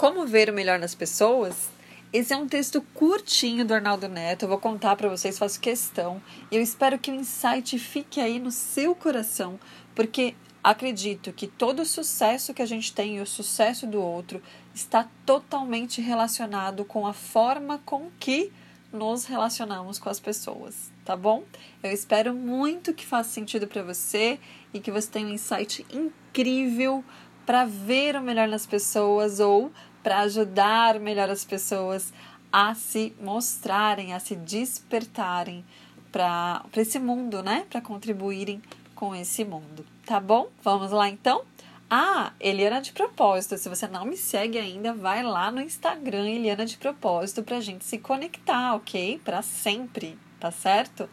Como 0.00 0.26
ver 0.26 0.48
o 0.48 0.54
melhor 0.54 0.78
nas 0.78 0.94
pessoas? 0.94 1.68
Esse 2.10 2.32
é 2.32 2.36
um 2.38 2.48
texto 2.48 2.80
curtinho 2.94 3.66
do 3.66 3.74
Arnaldo 3.74 4.08
Neto. 4.08 4.46
Eu 4.46 4.48
vou 4.48 4.56
contar 4.56 4.96
para 4.96 5.10
vocês, 5.10 5.38
faço 5.38 5.60
questão. 5.60 6.22
E 6.50 6.56
eu 6.56 6.62
espero 6.62 6.98
que 6.98 7.10
o 7.10 7.14
insight 7.14 7.78
fique 7.78 8.18
aí 8.18 8.38
no 8.38 8.50
seu 8.50 8.94
coração, 8.94 9.60
porque 9.94 10.34
acredito 10.64 11.34
que 11.34 11.46
todo 11.46 11.82
o 11.82 11.84
sucesso 11.84 12.54
que 12.54 12.62
a 12.62 12.66
gente 12.66 12.94
tem 12.94 13.18
e 13.18 13.20
o 13.20 13.26
sucesso 13.26 13.86
do 13.86 14.00
outro 14.00 14.42
está 14.74 15.06
totalmente 15.26 16.00
relacionado 16.00 16.82
com 16.82 17.06
a 17.06 17.12
forma 17.12 17.78
com 17.84 18.08
que 18.18 18.50
nos 18.90 19.26
relacionamos 19.26 19.98
com 19.98 20.08
as 20.08 20.18
pessoas, 20.18 20.90
tá 21.04 21.14
bom? 21.14 21.44
Eu 21.82 21.92
espero 21.92 22.34
muito 22.34 22.94
que 22.94 23.04
faça 23.04 23.28
sentido 23.28 23.66
para 23.66 23.82
você 23.82 24.40
e 24.72 24.80
que 24.80 24.90
você 24.90 25.10
tenha 25.10 25.26
um 25.26 25.30
insight 25.30 25.86
incrível 25.92 27.04
para 27.50 27.64
ver 27.64 28.14
o 28.14 28.22
melhor 28.22 28.46
nas 28.46 28.64
pessoas 28.64 29.40
ou 29.40 29.72
para 30.02 30.20
ajudar 30.20 30.98
melhor 30.98 31.30
as 31.30 31.44
pessoas 31.44 32.12
a 32.52 32.74
se 32.74 33.12
mostrarem, 33.20 34.12
a 34.12 34.20
se 34.20 34.34
despertarem 34.34 35.64
para 36.10 36.64
esse 36.76 36.98
mundo, 36.98 37.42
né? 37.42 37.66
Para 37.70 37.80
contribuírem 37.80 38.60
com 38.94 39.14
esse 39.14 39.44
mundo, 39.44 39.86
tá 40.04 40.20
bom? 40.20 40.48
Vamos 40.62 40.90
lá 40.90 41.08
então? 41.08 41.42
Ah, 41.88 42.32
Eliana 42.38 42.80
de 42.80 42.92
Propósito. 42.92 43.56
Se 43.56 43.68
você 43.68 43.88
não 43.88 44.04
me 44.04 44.16
segue 44.16 44.58
ainda, 44.58 44.92
vai 44.92 45.22
lá 45.22 45.50
no 45.50 45.60
Instagram 45.60 46.28
Eliana 46.28 46.64
de 46.64 46.76
Propósito 46.76 47.42
para 47.42 47.56
a 47.56 47.60
gente 47.60 47.84
se 47.84 47.98
conectar, 47.98 48.74
ok? 48.74 49.20
Para 49.24 49.42
sempre, 49.42 50.18
tá 50.38 50.50
certo? 50.50 51.08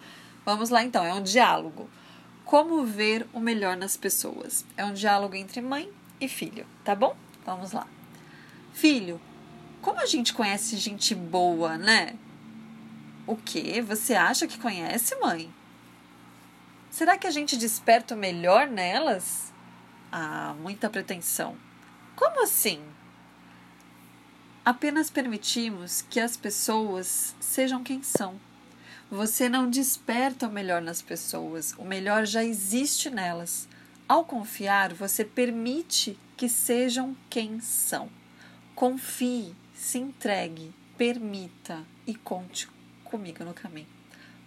Vamos 0.45 0.69
lá 0.69 0.83
então, 0.83 1.03
é 1.03 1.13
um 1.13 1.23
diálogo. 1.23 1.89
Como 2.45 2.85
ver 2.85 3.27
o 3.33 3.39
melhor 3.39 3.75
nas 3.75 3.97
pessoas? 3.97 4.65
É 4.77 4.85
um 4.85 4.93
diálogo 4.93 5.35
entre 5.35 5.61
mãe 5.61 5.89
e 6.21 6.27
filho, 6.27 6.65
tá 6.83 6.95
bom? 6.95 7.15
Vamos 7.45 7.71
lá. 7.71 7.87
Filho, 8.77 9.19
como 9.81 9.99
a 9.99 10.05
gente 10.05 10.35
conhece 10.35 10.77
gente 10.77 11.15
boa, 11.15 11.79
né? 11.79 12.15
O 13.25 13.35
que? 13.35 13.81
Você 13.81 14.13
acha 14.13 14.45
que 14.45 14.59
conhece, 14.59 15.15
mãe? 15.15 15.51
Será 16.91 17.17
que 17.17 17.25
a 17.25 17.31
gente 17.31 17.57
desperta 17.57 18.13
o 18.13 18.17
melhor 18.17 18.67
nelas? 18.67 19.51
Ah, 20.11 20.53
muita 20.61 20.91
pretensão. 20.91 21.57
Como 22.15 22.43
assim? 22.43 22.79
Apenas 24.63 25.09
permitimos 25.09 26.03
que 26.03 26.19
as 26.19 26.37
pessoas 26.37 27.35
sejam 27.39 27.83
quem 27.83 28.03
são. 28.03 28.39
Você 29.09 29.49
não 29.49 29.71
desperta 29.71 30.47
o 30.47 30.51
melhor 30.51 30.83
nas 30.83 31.01
pessoas, 31.01 31.73
o 31.79 31.83
melhor 31.83 32.27
já 32.27 32.43
existe 32.43 33.09
nelas. 33.09 33.67
Ao 34.07 34.23
confiar, 34.23 34.93
você 34.93 35.25
permite 35.25 36.15
que 36.37 36.47
sejam 36.47 37.17
quem 37.27 37.59
são. 37.59 38.15
Confie, 38.77 39.55
se 39.73 39.97
entregue, 39.97 40.71
permita 40.95 41.83
e 42.05 42.13
conte 42.13 42.67
comigo 43.03 43.43
no 43.43 43.51
caminho. 43.51 43.87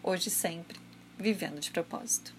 Hoje 0.05 0.31
sempre, 0.31 0.79
vivendo 1.19 1.59
de 1.59 1.73
propósito. 1.73 2.33